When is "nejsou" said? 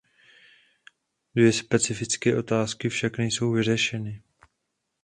3.17-3.51